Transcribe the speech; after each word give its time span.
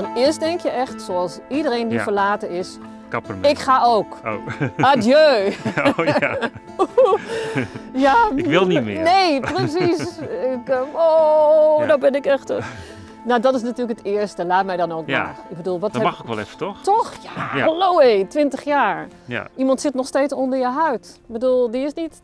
Want 0.00 0.16
eerst 0.16 0.40
denk 0.40 0.60
je 0.60 0.68
echt, 0.70 1.02
zoals 1.02 1.38
iedereen 1.48 1.88
die 1.88 1.96
Ja. 1.98 2.02
verlaten 2.02 2.50
is, 2.50 2.78
ik 3.42 3.58
ga 3.58 3.82
ook. 3.84 4.16
Oh. 4.24 4.34
Adieu. 4.90 5.46
oh 5.98 6.04
ja. 6.04 6.38
Ja, 7.92 8.28
Ik 8.34 8.46
wil 8.46 8.66
niet 8.66 8.84
meer. 8.84 9.02
Nee, 9.02 9.40
precies. 9.40 10.18
ik, 10.54 10.68
eh, 10.68 10.80
oh, 10.94 11.80
Ja. 11.80 11.86
daar 11.86 11.98
ben 11.98 12.14
ik 12.14 12.26
echt. 12.26 12.50
eh. 12.50 12.64
Nou, 13.24 13.40
dat 13.40 13.54
is 13.54 13.62
natuurlijk 13.62 13.98
het 13.98 14.06
eerste. 14.06 14.44
Laat 14.44 14.64
mij 14.64 14.76
dan 14.76 14.92
ook 14.92 15.06
Ja. 15.08 15.22
maar. 15.22 15.36
Ik 15.48 15.56
bedoel, 15.56 15.78
wat 15.80 15.92
Dat 15.92 16.02
heb 16.02 16.10
mag 16.10 16.20
ook 16.20 16.26
wel 16.28 16.38
even, 16.38 16.56
toch? 16.58 16.82
Toch? 16.82 17.12
Ja, 17.22 17.58
Ja. 17.58 17.64
hallo 17.64 17.98
hé, 17.98 18.24
20 18.28 18.62
jaar. 18.64 19.06
Ja. 19.24 19.46
Iemand 19.56 19.80
zit 19.80 19.94
nog 19.94 20.06
steeds 20.06 20.32
onder 20.32 20.58
je 20.58 20.66
huid. 20.68 21.14
Ik 21.26 21.32
bedoel, 21.32 21.70
die 21.70 21.84
is 21.84 21.94
niet... 21.94 22.20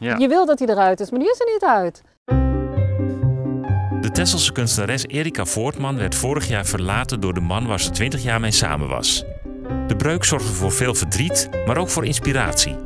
ja. 0.00 0.16
Je 0.18 0.28
wil 0.28 0.46
dat 0.46 0.58
hij 0.58 0.68
eruit 0.68 1.00
is, 1.00 1.10
maar 1.10 1.20
die 1.20 1.30
is 1.30 1.40
er 1.40 1.46
niet 1.52 1.64
uit. 1.64 2.02
De 4.10 4.16
Tesselse 4.16 4.52
kunstenares 4.52 5.06
Erika 5.06 5.44
Voortman 5.44 5.96
werd 5.96 6.14
vorig 6.14 6.48
jaar 6.48 6.66
verlaten 6.66 7.20
door 7.20 7.34
de 7.34 7.40
man 7.40 7.66
waar 7.66 7.80
ze 7.80 7.90
20 7.90 8.22
jaar 8.22 8.40
mee 8.40 8.50
samen 8.50 8.88
was. 8.88 9.24
De 9.86 9.96
breuk 9.96 10.24
zorgde 10.24 10.52
voor 10.52 10.72
veel 10.72 10.94
verdriet, 10.94 11.48
maar 11.66 11.76
ook 11.78 11.88
voor 11.88 12.04
inspiratie. 12.04 12.76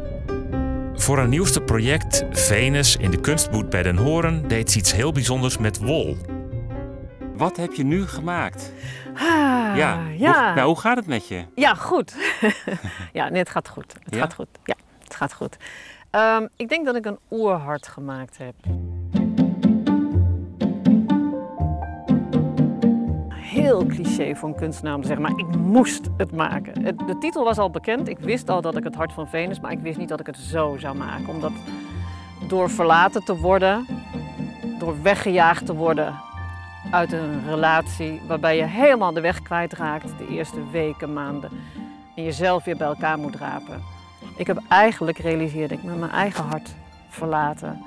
Voor 0.94 1.16
haar 1.16 1.28
nieuwste 1.28 1.60
project, 1.60 2.24
Venus 2.30 2.96
in 2.96 3.10
de 3.10 3.20
kunstboet 3.20 3.70
bij 3.70 3.82
Den 3.82 3.96
Horen, 3.96 4.48
deed 4.48 4.70
ze 4.70 4.78
iets 4.78 4.92
heel 4.92 5.12
bijzonders 5.12 5.58
met 5.58 5.78
wol. 5.78 6.16
Wat 7.36 7.56
heb 7.56 7.72
je 7.72 7.84
nu 7.84 8.06
gemaakt? 8.06 8.72
Ah, 9.14 9.22
Ja. 9.76 9.98
ja. 10.16 10.44
Hoe, 10.46 10.54
nou, 10.54 10.66
hoe 10.66 10.80
gaat 10.80 10.96
het 10.96 11.06
met 11.06 11.28
je? 11.28 11.44
Ja, 11.54 11.74
goed. 11.74 12.14
ja, 13.12 13.28
nee, 13.28 13.38
het 13.38 13.50
gaat 13.50 13.68
goed. 13.68 13.94
Het 14.04 14.14
Ja? 14.14 14.20
gaat 14.20 14.34
goed. 14.34 14.48
Ja, 14.64 14.74
het 15.04 15.14
gaat 15.16 15.32
goed. 15.32 15.56
Ehm, 16.10 16.46
ik 16.56 16.68
denk 16.68 16.84
dat 16.86 16.96
ik 16.96 17.04
een 17.06 17.18
oerhart 17.30 17.88
gemaakt 17.88 18.38
heb. 18.38 18.54
Heel 23.74 23.86
cliché 23.86 24.34
voor 24.36 24.48
een 24.48 24.54
kunstenaar 24.54 24.94
om 24.94 25.00
te 25.00 25.06
zeggen, 25.06 25.26
maar 25.26 25.38
ik 25.38 25.56
moest 25.56 26.08
het 26.16 26.32
maken. 26.32 26.82
Het- 26.82 26.98
de 26.98 27.18
titel 27.18 27.44
was 27.44 27.58
al 27.58 27.70
bekend. 27.70 28.08
Ik 28.08 28.18
wist 28.18 28.50
al 28.50 28.60
dat 28.60 28.76
ik 28.76 28.84
het 28.84 28.94
hart 28.94 29.12
van 29.12 29.28
Venus, 29.28 29.60
maar 29.60 29.72
ik 29.72 29.78
wist 29.78 29.98
niet 29.98 30.08
dat 30.08 30.20
ik 30.20 30.26
het 30.26 30.36
zo 30.36 30.76
zou 30.78 30.96
maken. 30.96 31.28
Omdat 31.28 31.52
door 32.48 32.70
verlaten 32.70 33.24
te 33.24 33.36
worden, 33.36 33.86
door 34.78 35.02
weggejaagd 35.02 35.66
te 35.66 35.74
worden 35.74 36.14
uit 36.90 37.12
een 37.12 37.44
relatie 37.48 38.20
waarbij 38.28 38.56
je 38.56 38.64
helemaal 38.64 39.12
de 39.12 39.20
weg 39.20 39.42
kwijtraakt 39.42 40.18
de 40.18 40.28
eerste 40.28 40.70
weken, 40.70 41.12
maanden. 41.12 41.50
En 42.16 42.22
jezelf 42.22 42.64
weer 42.64 42.76
bij 42.76 42.86
elkaar 42.86 43.18
moet 43.18 43.36
rapen. 43.36 43.82
Ik 44.36 44.46
heb 44.46 44.62
eigenlijk, 44.68 45.18
realiseerde 45.18 45.74
ik, 45.74 45.82
me 45.82 45.94
mijn 45.94 46.10
eigen 46.10 46.44
hart 46.44 46.74
verlaten. 47.08 47.82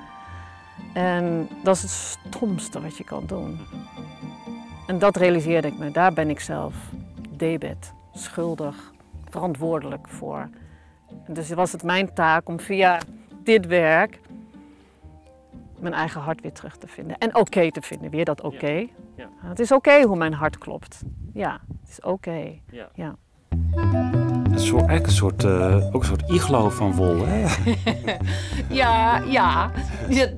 En 0.93 1.49
dat 1.63 1.75
is 1.75 1.81
het 1.81 1.91
stomste 1.91 2.81
wat 2.81 2.97
je 2.97 3.03
kan 3.03 3.23
doen. 3.25 3.59
En 4.87 4.99
dat 4.99 5.15
realiseerde 5.15 5.67
ik 5.67 5.77
me. 5.77 5.91
Daar 5.91 6.13
ben 6.13 6.29
ik 6.29 6.39
zelf 6.39 6.75
debet, 7.29 7.93
schuldig, 8.13 8.93
verantwoordelijk 9.29 10.07
voor. 10.07 10.49
En 11.25 11.33
dus 11.33 11.49
was 11.49 11.71
het 11.71 11.83
mijn 11.83 12.13
taak 12.13 12.47
om 12.47 12.59
via 12.59 12.99
dit 13.43 13.65
werk 13.65 14.19
mijn 15.79 15.93
eigen 15.93 16.21
hart 16.21 16.41
weer 16.41 16.53
terug 16.53 16.77
te 16.77 16.87
vinden. 16.87 17.17
En 17.17 17.35
oké 17.35 17.71
te 17.71 17.81
vinden, 17.81 18.09
weer 18.09 18.25
dat 18.25 18.41
oké. 18.41 18.87
Ja. 19.15 19.29
Het 19.35 19.59
is 19.59 19.71
oké 19.71 20.01
hoe 20.01 20.17
mijn 20.17 20.33
hart 20.33 20.57
klopt. 20.57 21.01
Ja, 21.33 21.61
het 21.81 21.89
is 21.89 22.01
oké. 22.01 22.59
Ja. 22.71 22.89
Ja. 22.93 23.15
Een 24.57 24.63
soort, 24.63 24.87
eigenlijk 24.87 25.07
een 25.07 25.13
soort, 25.13 25.43
eh, 25.43 25.75
ook 25.95 26.01
een 26.01 26.07
soort 26.07 26.23
iglo 26.29 26.69
van 26.69 26.93
wol, 26.93 27.15
hè? 27.25 27.45
Ja, 28.69 29.21
ja. 29.27 29.71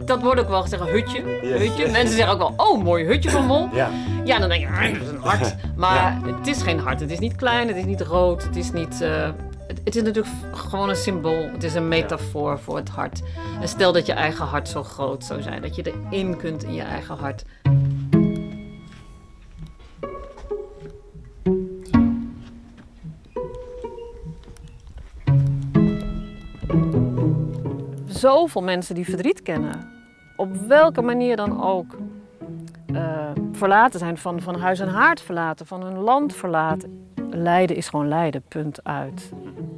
Dat 0.05 0.21
wordt 0.21 0.41
ook 0.41 0.49
wel 0.49 0.61
gezegd, 0.61 0.81
een 0.81 0.87
hutje. 0.87 1.21
hutje. 1.41 1.91
Mensen 1.91 2.15
zeggen 2.15 2.33
ook 2.33 2.37
wel, 2.39 2.53
oh, 2.67 2.83
mooi 2.83 3.05
hutje 3.05 3.29
van 3.29 3.47
wol. 3.47 3.69
Ja. 3.73 3.89
Ja, 4.23 4.39
dan 4.39 4.49
denk 4.49 4.61
je, 4.61 4.67
"Ah, 4.67 4.81
dat 4.93 5.01
is 5.01 5.09
een 5.09 5.17
hart. 5.21 5.55
Maar 5.77 6.17
het 6.37 6.47
is 6.47 6.61
geen 6.61 6.79
hart. 6.79 6.99
Het 6.99 7.11
is 7.11 7.19
niet 7.19 7.35
klein, 7.35 7.67
het 7.67 7.77
is 7.77 7.85
niet 7.85 8.01
rood, 8.01 8.43
het 8.43 8.55
is 8.55 8.71
niet... 8.71 9.01
eh, 9.01 9.29
het, 9.67 9.81
het 9.83 9.95
is 9.95 10.03
natuurlijk 10.03 10.35
gewoon 10.53 10.89
een 10.89 10.95
symbool. 10.95 11.49
Het 11.51 11.63
is 11.63 11.73
een 11.73 11.87
metafoor 11.87 12.59
voor 12.59 12.75
het 12.75 12.89
hart. 12.89 13.21
En 13.61 13.67
stel 13.67 13.91
dat 13.91 14.05
je 14.05 14.13
eigen 14.13 14.45
hart 14.45 14.69
zo 14.69 14.83
groot 14.83 15.23
zou 15.23 15.41
zijn. 15.41 15.61
Dat 15.61 15.75
je 15.75 15.93
erin 16.09 16.37
kunt 16.37 16.63
in 16.63 16.73
je 16.73 16.81
eigen 16.81 17.15
hart. 17.17 17.43
Zoveel 28.19 28.63
mensen 28.63 28.95
die 28.95 29.05
verdriet 29.05 29.41
kennen. 29.41 29.87
Op 30.35 30.55
welke 30.55 31.02
manier 31.02 31.35
dan 31.35 31.63
ook. 31.63 31.97
eh, 32.93 33.30
verlaten 33.52 33.99
zijn 33.99 34.17
van, 34.17 34.41
van 34.41 34.55
huis 34.55 34.80
en 34.80 34.87
haard 34.87 35.21
verlaten, 35.21 35.65
van 35.65 35.83
hun 35.83 35.97
land 35.97 36.35
verlaten. 36.35 37.08
Lijden 37.29 37.75
is 37.75 37.89
gewoon 37.89 38.08
lijden, 38.08 38.41
punt 38.47 38.83
uit. 38.83 39.31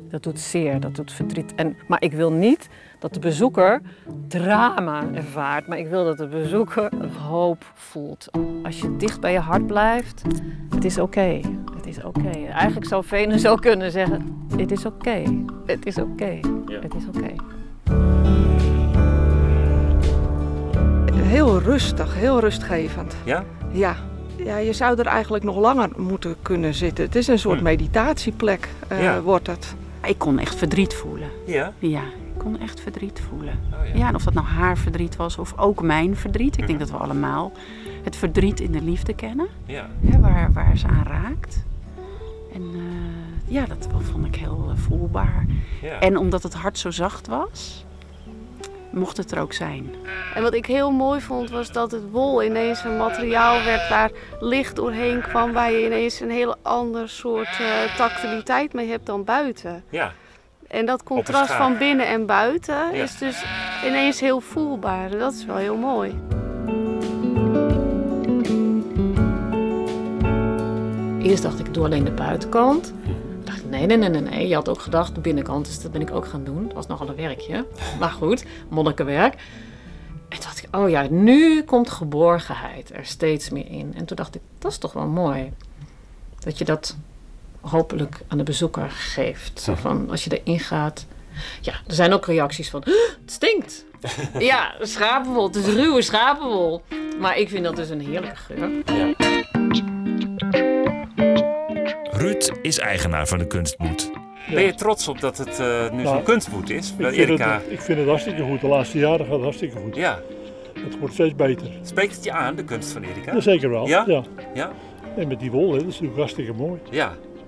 Dat 0.09 0.24
doet 0.24 0.40
zeer, 0.40 0.80
dat 0.80 0.96
doet 0.96 1.12
verdriet. 1.12 1.56
En, 1.56 1.78
maar 1.88 2.01
ik 2.01 2.12
wil 2.13 2.31
niet 2.31 2.69
dat 3.00 3.13
de 3.13 3.19
bezoeker 3.19 3.81
drama 4.28 5.03
ervaart, 5.13 5.68
maar 5.68 5.78
ik 5.78 5.88
wil 5.88 6.06
dat 6.06 6.18
de 6.18 6.28
bezoeker 6.28 6.90
hoop 7.30 7.63
voelt. 7.74 8.30
Als 8.63 8.80
je 8.80 8.97
dicht 8.97 9.19
bij 9.19 9.31
je 9.31 9.40
hart 9.40 9.68
blijft, 9.68 10.22
het 10.69 10.85
is 10.85 11.00
oké. 11.00 11.40
Het 11.75 11.85
is 11.85 12.03
oké. 12.03 12.30
Eigenlijk 12.47 12.85
zou 12.85 13.03
Venus 13.06 13.47
ook 13.47 13.62
kunnen 13.62 13.91
zeggen, 13.91 14.46
het 14.57 14.72
is 14.72 14.85
oké. 14.85 15.24
Het 15.66 15.85
is 15.85 15.97
oké. 15.97 16.40
Het 16.81 16.96
is 16.96 17.07
oké. 17.07 17.34
Heel 21.31 21.59
rustig, 21.59 22.16
heel 22.16 22.40
rustgevend. 22.40 23.16
Ja? 23.24 23.44
Ja. 23.72 23.96
ja, 24.38 24.58
je 24.58 24.74
zou 24.74 25.00
er 25.00 25.06
eigenlijk 25.06 25.44
nog 25.44 25.56
langer 25.58 25.90
moeten 25.97 26.36
kunnen 26.42 26.74
zitten. 26.74 27.06
Het 27.06 27.16
is 27.16 27.28
een 27.28 27.40
soort 27.40 27.58
Hm. 27.58 27.64
meditatieplek, 27.64 28.69
eh, 28.88 29.03
Ja. 29.03 29.22
wordt 29.22 29.47
het. 29.47 29.75
Ik 30.03 30.18
kon 30.18 30.40
echt 30.40 30.56
verdriet 30.56 30.94
voelen. 30.94 31.30
Ja. 31.46 31.74
Ja, 31.80 32.02
ik 32.02 32.38
kon 32.38 32.59
echt 32.59 32.80
verdriet 32.81 33.22
voelen. 33.30 33.59
Oh, 33.74 33.88
ja. 33.88 33.96
Ja, 34.00 34.08
en 34.08 34.16
of 34.16 34.24
dat 34.24 34.34
nou 34.34 34.46
haar 34.46 34.78
verdriet 34.78 35.16
was 35.16 35.38
of 35.38 35.58
ook 35.58 35.81
mijn 35.81 36.16
verdriet. 36.16 36.58
Ik 36.58 36.68
denk 36.68 36.80
Mhm. 36.80 36.90
dat 36.90 36.97
we 36.97 37.03
allemaal 37.03 37.52
het 38.03 38.16
verdriet 38.16 38.59
in 38.59 38.72
de 38.72 38.81
liefde 38.81 39.13
kennen. 39.13 39.48
Ja. 39.66 39.88
Hè, 40.06 40.19
waar, 40.19 40.52
waar 40.53 40.78
ze 40.78 40.88
aan 40.88 41.06
raakt. 41.08 41.63
En 42.53 42.62
eh, 42.62 43.53
ja, 43.53 43.66
dat 43.66 43.88
vond 44.12 44.25
ik 44.25 44.36
heel 44.36 44.68
eh, 44.69 44.78
voelbaar. 44.78 45.46
ja. 45.81 46.00
En 46.00 46.18
omdat 46.18 46.44
het 46.44 46.53
hart 46.53 46.78
zo 46.78 46.92
zacht 46.92 47.28
was, 47.28 47.86
mocht 48.91 49.18
het 49.18 49.31
er 49.31 49.40
ook 49.40 49.53
zijn. 49.53 49.90
En 50.35 50.41
wat 50.41 50.53
ik 50.53 50.66
heel 50.66 50.91
mooi 50.91 51.22
vond 51.22 51.50
was 51.50 51.72
dat 51.72 51.91
het 51.91 52.12
wol 52.12 52.44
ineens 52.44 52.84
een 52.84 52.97
materiaal 52.97 53.63
werd 53.63 53.90
waar 53.90 54.12
licht 54.40 54.75
doorheen 54.75 55.22
kwam, 55.22 55.52
waar 55.52 55.72
je 55.72 55.85
ineens 55.85 56.19
een 56.19 56.29
heel 56.31 56.56
ander 56.62 57.09
soort 57.09 57.59
eh, 57.59 57.96
tactiliteit 57.97 58.74
mee 58.74 58.90
hebt 58.90 59.06
dan 59.06 59.24
buiten. 59.24 59.84
ja. 59.90 60.12
En 60.68 60.85
dat 60.85 61.03
contrast 61.03 61.51
van 61.53 61.78
binnen 61.78 62.07
en 62.07 62.25
buiten 62.25 62.75
Ja. 62.75 63.03
is 63.03 63.18
dus 63.18 63.44
ineens 63.85 64.19
heel 64.19 64.40
voelbaar. 64.40 65.09
Dat 65.09 65.34
is 65.34 65.46
wel 65.46 65.56
heel 65.56 65.75
mooi. 65.78 66.19
Eerst 71.22 71.44
dacht 71.44 71.59
ik, 71.59 71.74
doe 71.74 71.85
alleen 71.85 72.03
de 72.03 72.12
buitenkant. 72.12 72.94
Nee, 73.72 73.86
nee, 73.86 73.98
nee, 73.98 74.09
nee, 74.09 74.22
nee. 74.22 74.48
Je 74.48 74.54
had 74.54 74.70
ook 74.70 74.82
gedacht, 74.82 75.16
de 75.16 75.22
binnenkant, 75.22 75.66
dus 75.66 75.82
dat 75.82 75.92
ben 75.92 76.02
ik 76.02 76.12
ook 76.12 76.28
gaan 76.28 76.44
doen. 76.44 76.64
Dat 76.66 76.74
was 76.74 76.88
nogal 76.88 77.09
een 77.09 77.16
werkje. 77.16 77.66
Maar 78.00 78.09
goed, 78.09 78.46
monnikenwerk. 78.70 79.34
En 79.34 80.38
toen 80.38 80.40
dacht 80.40 80.64
ik, 80.64 80.76
oh 80.76 80.90
ja, 80.90 81.08
nu 81.09 81.64
komt 81.64 81.90
geborgenheid 81.90 82.94
er 82.94 83.06
steeds 83.06 83.50
meer 83.50 83.68
in. 83.68 83.94
En 83.96 84.06
toen 84.06 84.16
dacht 84.16 84.36
ik, 84.36 84.42
dat 84.60 84.72
is 84.72 84.78
toch 84.78 84.94
wel 84.94 85.08
mooi. 85.08 85.54
Dat 86.40 86.58
je 86.58 86.66
dat 86.66 86.96
hopelijk 87.62 88.22
aan 88.28 88.38
de 88.38 88.44
bezoeker 88.44 88.90
geeft. 88.90 89.62
Zo 89.62 89.76
van, 89.76 90.10
als 90.10 90.24
je 90.24 90.42
erin 90.42 90.60
gaat. 90.60 91.06
Ja, 91.62 91.74
er 91.88 91.94
zijn 91.94 92.14
ook 92.14 92.26
reacties 92.26 92.70
van, 92.70 92.81
"Huh, 92.86 92.94
het 93.22 93.31
stinkt. 93.31 93.86
ja, 94.52 94.74
schapenwol, 94.81 95.48
het 95.48 95.56
is 95.56 95.66
ruwe 95.66 96.02
schapenwol. 96.02 96.81
Maar 97.20 97.38
ik 97.38 97.50
vind 97.50 97.64
dat 97.64 97.76
dus 97.76 97.90
een 97.90 98.02
heerlijke 98.02 98.36
geur. 98.36 98.70
Ruud 102.48 102.60
is 102.62 102.80
eigenaar 102.80 103.28
van 103.28 103.38
de 103.38 103.48
kunstboet. 103.48 104.12
Ben 104.54 104.64
je 104.64 104.74
trots 104.74 105.08
op 105.08 105.20
dat 105.20 105.38
het 105.38 105.60
eh, 105.60 105.90
nu 105.92 106.04
Nou, 106.04 106.16
zo'n 106.16 106.24
kunstboet 106.24 106.70
is? 106.70 106.90
Ik 106.90 106.96
vind, 106.98 107.14
Erika. 107.14 107.54
het, 107.54 107.64
ik 107.70 107.82
vind 107.82 108.00
het 108.00 108.08
hartstikke 108.08 108.44
goed. 108.44 108.62
De 108.62 108.68
laatste 108.68 108.98
jaren 108.98 109.26
gaat 109.26 109.34
het 109.34 109.42
hartstikke 109.44 109.78
goed. 109.78 109.96
Ja. 109.96 110.20
Het 110.84 111.00
wordt 111.00 111.14
steeds 111.14 111.36
beter. 111.36 111.68
Spreekt 111.82 112.16
het 112.16 112.24
je 112.24 112.32
aan, 112.32 112.56
de 112.56 112.64
kunst 112.64 112.92
van 112.92 113.04
Erika? 113.04 113.34
Ja, 113.34 113.40
zeker 113.40 113.70
wel. 113.70 113.88
Ja? 113.88 114.04
Ja? 114.08 114.24
Ja? 114.54 114.72
En 115.18 115.28
met 115.28 115.40
die 115.40 115.52
wol, 115.52 115.72
hè, 115.72 115.78
dat 115.78 115.82
is 115.88 115.92
natuurlijk 115.94 116.18
hartstikke 116.18 116.54
mooi. 116.54 116.80
Ja. 116.90 117.08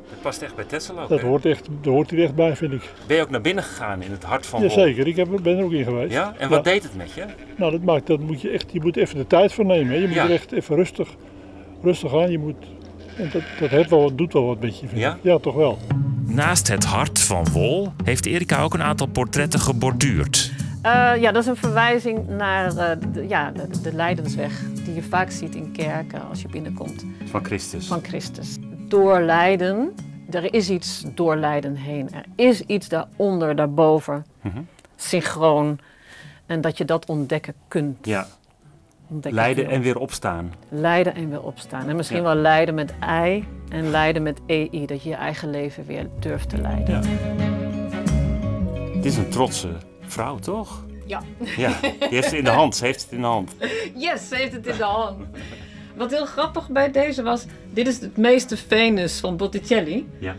Dat 0.10 0.22
past 0.22 0.42
echt 0.42 0.56
bij 0.56 0.66
Tessel 0.66 1.00
ook. 1.00 1.10
Dat 1.10 1.22
hè? 1.22 1.28
hoort, 1.28 1.46
echt, 1.46 1.68
dat 1.82 1.94
hoort 1.94 2.10
hier 2.10 2.24
echt 2.24 2.36
bij, 2.36 2.56
vind 2.56 2.74
ik. 2.74 2.82
Ben 3.08 3.16
je 3.18 3.22
ook 3.24 3.30
naar 3.30 3.42
binnen 3.42 3.64
gegaan 3.64 4.02
in 4.02 4.12
het 4.12 4.24
hart 4.24 4.46
van 4.46 4.60
Wol? 4.60 4.70
Jazeker, 4.70 5.08
ik 5.08 5.16
heb, 5.16 5.28
ben 5.42 5.58
er 5.58 5.64
ook 5.64 5.72
in 5.72 5.84
geweest. 5.84 6.14
Ja? 6.14 6.34
En 6.38 6.50
wat 6.50 6.64
deed 6.64 6.84
het 6.84 6.96
met 6.96 7.12
je? 7.14 7.26
Nou, 7.56 7.72
dat 7.72 7.82
maakt, 7.82 8.08
dat 8.08 8.20
moet 8.20 8.42
je 8.42 8.50
echt, 8.50 8.72
je 8.72 8.82
moet 8.82 8.98
even 8.98 9.18
de 9.18 9.28
tijd 9.28 9.54
voor 9.54 9.66
nemen. 9.66 9.88
Hè. 9.94 9.96
Je 10.00 10.08
moet 10.08 10.16
Ja. 10.16 10.24
er 10.24 10.32
echt 10.32 10.52
even 10.52 10.76
rustig, 10.76 11.10
rustig 11.84 12.14
aan. 12.16 12.32
Je 12.32 12.40
moet, 12.40 12.56
en 13.18 13.30
dat, 13.34 13.42
dat 13.60 13.70
heeft 13.70 13.90
wel, 13.90 14.02
wat- 14.02 14.18
doet 14.18 14.34
wel 14.34 14.46
wat 14.46 14.60
met 14.60 14.80
je, 14.80 14.88
vind 14.88 15.00
Ja? 15.02 15.14
ik. 15.14 15.20
Ja, 15.24 15.38
toch 15.40 15.56
wel. 15.56 15.78
Naast 16.26 16.68
het 16.68 16.84
hart 16.84 17.20
van 17.20 17.46
wol 17.52 17.94
heeft 18.04 18.26
Erika 18.26 18.62
ook 18.62 18.74
een 18.74 18.84
aantal 18.84 19.08
portretten 19.08 19.60
geborduurd. 19.60 20.52
Eh, 20.82 21.12
ja, 21.20 21.32
dat 21.32 21.42
is 21.44 21.50
een 21.50 21.56
verwijzing 21.56 22.28
naar 22.28 22.78
eh, 22.78 22.98
de, 23.14 23.28
ja, 23.28 23.52
de, 23.52 23.82
de 23.82 23.94
lijdensweg 23.94 24.62
die 24.86 24.94
je 24.94 25.04
vaak 25.04 25.32
ziet 25.32 25.56
in 25.56 25.72
kerken 25.72 26.30
als 26.30 26.42
je 26.42 26.48
binnenkomt 26.48 27.06
Van 27.26 27.46
Christus. 27.46 27.88
van 27.88 28.04
Christus. 28.04 28.58
Door 28.88 29.22
lijden, 29.22 29.94
er 30.30 30.54
is 30.54 30.70
iets 30.70 31.04
door 31.16 31.36
lijden 31.36 31.76
heen. 31.76 32.10
Er 32.14 32.26
is 32.36 32.62
iets 32.62 32.88
daaronder, 32.90 33.56
daarboven, 33.56 34.26
Mhm. 34.42 34.62
synchroon. 34.96 35.80
En 36.46 36.62
dat 36.62 36.78
je 36.78 36.86
dat 36.86 37.06
ontdekken 37.06 37.54
kunt. 37.68 38.06
Ja, 38.06 38.28
Kunt. 39.22 39.60
en 39.68 39.82
weer 39.82 39.98
opstaan. 39.98 40.54
Lijden 40.70 41.16
en 41.16 41.30
weer 41.30 41.42
opstaan. 41.44 41.90
En 41.90 41.96
misschien 41.96 42.18
Ja. 42.18 42.24
wel 42.24 42.36
lijden 42.36 42.76
met 42.76 42.94
ei 43.00 43.46
en 43.70 43.90
lijden 43.90 44.24
met 44.24 44.40
ei. 44.48 44.86
Dat 44.86 45.04
je 45.04 45.10
je 45.10 45.16
eigen 45.16 45.50
leven 45.50 45.86
weer 45.86 46.08
durft 46.20 46.50
te 46.50 46.58
leiden. 46.62 47.02
Ja. 47.02 47.02
Het 48.96 49.06
is 49.06 49.18
een 49.18 49.30
trotse 49.30 49.70
vrouw, 50.02 50.38
toch? 50.40 50.86
Ja. 51.06 51.22
Ja, 51.58 51.72
die 51.82 51.92
heeft 52.10 52.26
het 52.26 52.34
in 52.34 52.44
de 52.44 52.50
hand. 52.50 52.76
Ze 52.76 52.86
heeft 52.86 53.02
het 53.02 53.12
in 53.12 53.22
de 53.22 53.28
hand. 53.28 53.56
Yes, 53.96 54.28
ze 54.28 54.36
heeft 54.36 54.54
het 54.54 54.68
in 54.68 54.78
de 54.78 54.84
hand. 54.84 55.18
Wat 55.96 56.12
heel 56.12 56.26
grappig 56.26 56.70
bij 56.70 56.92
deze 56.92 57.24
was, 57.24 57.46
dit 57.74 57.88
is 57.88 58.00
het 58.00 58.18
meeste 58.18 58.58
Venus 58.58 59.20
van 59.20 59.38
Botticelli. 59.38 60.10
Ja. 60.20 60.36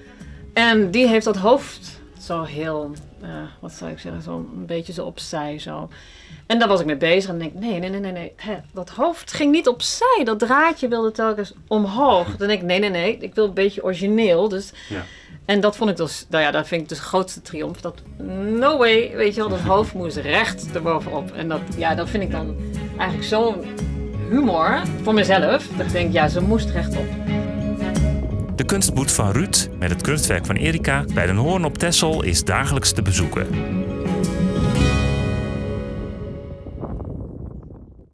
En 0.53 0.91
die 0.91 1.09
heeft 1.09 1.25
dat 1.25 1.37
hoofd 1.37 2.01
zo 2.19 2.43
heel, 2.43 2.91
eh, 3.25 3.31
wat 3.61 3.73
zou 3.73 3.91
ik 3.91 3.99
zeggen, 3.99 4.23
zo 4.23 4.37
een 4.37 4.67
beetje 4.67 4.93
zo 4.93 5.05
opzij 5.05 5.59
zo. 5.59 5.89
En 6.47 6.59
daar 6.59 6.69
was 6.69 6.81
ik 6.81 6.87
mee 6.87 6.97
bezig 6.97 7.31
en 7.31 7.39
denk 7.39 7.53
ik, 7.53 7.61
nee, 7.61 7.79
nee, 7.79 7.91
nee, 7.91 8.01
nee, 8.01 8.13
nee. 8.13 8.33
Hè, 8.37 8.55
dat 8.73 8.91
hoofd 8.91 9.33
ging 9.33 9.53
niet 9.53 9.69
opzij. 9.69 10.21
Dat 10.25 10.39
draadje 10.39 10.89
wilde 10.89 11.11
telkens 11.13 11.53
omhoog. 11.69 12.37
Dan 12.37 12.49
denk 12.49 12.61
ik, 12.61 12.67
nee, 12.67 12.79
nee, 12.79 12.91
nee. 12.91 13.17
Ik 13.19 13.35
wil 13.35 13.45
een 13.45 13.55
beetje 13.55 13.85
origineel. 13.85 14.49
Dus 14.49 14.73
Ja. 14.89 15.03
en 15.45 15.61
dat 15.61 15.77
vond 15.77 15.91
ik 15.91 15.97
dus, 15.97 16.27
nou 16.29 16.43
ja, 16.45 16.51
dat 16.51 16.67
vind 16.69 16.83
ik 16.83 16.89
dus 16.89 16.99
de 16.99 17.05
grootste 17.05 17.43
triomf. 17.43 17.81
Dat, 17.81 18.03
no 18.59 18.79
way, 18.79 19.13
weet 19.17 19.35
je 19.35 19.41
wel, 19.41 19.49
dat 19.51 19.61
hoofd 19.61 19.95
moest 19.95 20.17
recht 20.17 20.75
erbovenop. 20.75 21.33
En 21.33 21.49
dat, 21.49 21.61
ja, 21.77 21.95
dat 21.95 22.09
vind 22.11 22.23
ik 22.23 22.31
dan 22.31 22.57
eigenlijk 22.99 23.29
zo'n 23.29 23.55
humor 24.31 24.83
voor 25.03 25.15
mezelf. 25.15 25.69
Dat 25.77 25.87
ik 25.87 25.93
denk, 25.93 26.13
ja, 26.13 26.29
ze 26.29 26.41
moest 26.41 26.71
rechtop. 26.71 27.07
De 28.57 28.65
kunstboet 28.65 29.13
van 29.13 29.31
Ruud 29.31 29.69
met 29.79 29.91
het 29.91 30.03
kunstwerk 30.03 30.47
van 30.47 30.57
Erika 30.57 31.05
bij 31.15 31.27
Den 31.27 31.37
Hoorn 31.37 31.65
op 31.65 31.79
Texel 31.79 32.23
is 32.23 32.45
dagelijks 32.45 32.93
te 32.93 33.03
bezoeken. 33.03 33.47